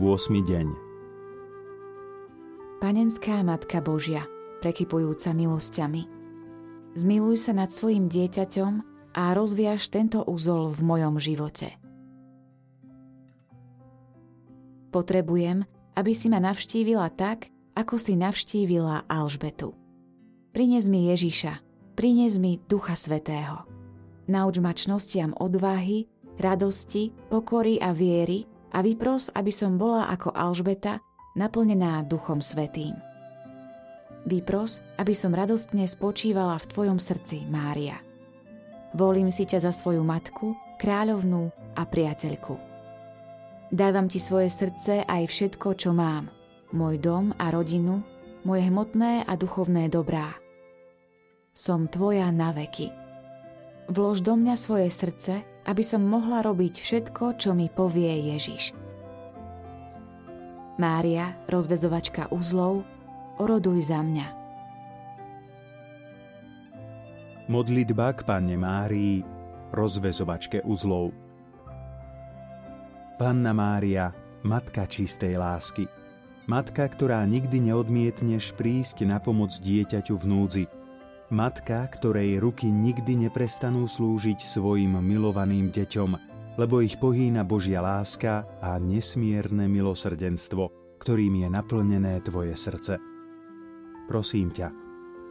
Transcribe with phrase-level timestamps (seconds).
[0.00, 0.66] deň
[2.80, 4.24] Panenská Matka Božia,
[4.64, 6.08] prekypujúca milosťami,
[6.96, 8.72] zmiluj sa nad svojim dieťaťom
[9.12, 11.76] a rozviaž tento úzol v mojom živote.
[14.88, 19.76] Potrebujem, aby si ma navštívila tak, ako si navštívila Alžbetu.
[20.56, 21.60] Prines mi Ježiša,
[21.92, 23.68] prines mi Ducha Svetého.
[24.32, 26.08] Nauč ma čnostiam odvahy,
[26.40, 31.02] radosti, pokory a viery a vypros, aby som bola ako Alžbeta,
[31.38, 32.94] naplnená Duchom Svetým.
[34.26, 37.96] Vypros, aby som radostne spočívala v Tvojom srdci, Mária.
[38.92, 41.48] Volím si ťa za svoju matku, kráľovnú
[41.78, 42.58] a priateľku.
[43.70, 46.28] Dávam Ti svoje srdce aj všetko, čo mám,
[46.74, 48.02] môj dom a rodinu,
[48.42, 50.34] moje hmotné a duchovné dobrá.
[51.54, 52.90] Som Tvoja na veky.
[53.90, 58.72] Vlož do mňa svoje srdce, aby som mohla robiť všetko, čo mi povie Ježiš.
[60.80, 62.88] Mária, rozvezovačka uzlov,
[63.36, 64.26] oroduj za mňa.
[67.50, 69.20] Modlitba k Panne Márii,
[69.74, 71.12] rozvezovačke uzlov.
[73.20, 75.84] Panna Mária, Matka čistej lásky.
[76.48, 80.64] Matka, ktorá nikdy neodmietneš prísť na pomoc dieťaťu v núdzi.
[81.30, 86.12] Matka, ktorej ruky nikdy neprestanú slúžiť svojim milovaným deťom–
[86.60, 93.00] lebo ich pohýna Božia láska a nesmierne milosrdenstvo, ktorým je naplnené tvoje srdce.
[94.04, 94.68] Prosím ťa,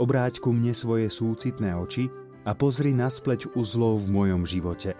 [0.00, 2.08] obráť ku mne svoje súcitné oči
[2.48, 4.96] a pozri na spleť uzlov v mojom živote.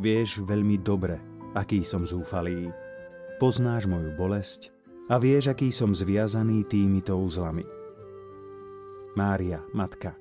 [0.00, 1.22] Vieš veľmi dobre,
[1.54, 2.72] aký som zúfalý.
[3.38, 4.74] Poznáš moju bolesť
[5.06, 7.83] a vieš, aký som zviazaný týmito uzlami.
[9.14, 10.18] Mária, matka,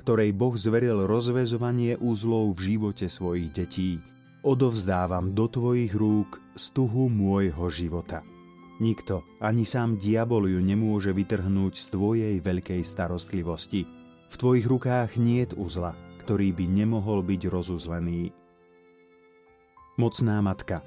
[0.00, 3.90] ktorej Boh zveril rozvezovanie úzlov v živote svojich detí–
[4.44, 8.20] odovzdávam do Tvojich rúk stuhu môjho života.
[8.78, 13.88] Nikto, ani sám diabol ju nemôže vytrhnúť z Tvojej veľkej starostlivosti.
[14.28, 18.36] V Tvojich rukách niet uzla, ktorý by nemohol byť rozuzlený.
[19.96, 20.84] Mocná Matka,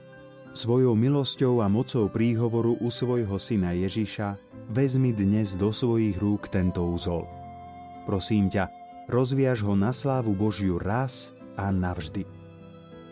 [0.52, 4.36] svojou milosťou a mocou príhovoru u svojho syna Ježiša
[4.68, 7.37] vezmi dnes do svojich rúk tento úzol.
[8.08, 8.72] Prosím ťa,
[9.12, 12.24] rozviaž ho na slávu Božiu raz a navždy.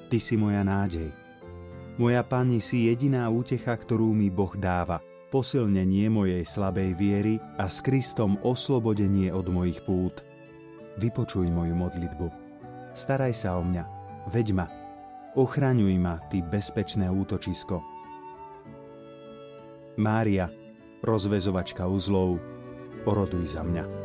[0.08, 1.12] Ty si moja nádej.
[2.00, 5.04] Moja Pani si jediná útecha, ktorú mi Boh dáva,
[5.36, 10.24] posilnenie mojej slabej viery a s Kristom oslobodenie od mojich pút.
[10.96, 12.28] Vypočuj moju modlitbu.
[12.96, 13.84] Staraj sa o mňa,
[14.32, 14.68] veď ma,
[15.36, 17.84] ochraňuj ma, ty bezpečné útočisko.
[20.00, 20.48] Mária,
[21.04, 22.40] rozvezovačka uzlov,
[23.04, 24.05] oroduj za mňa.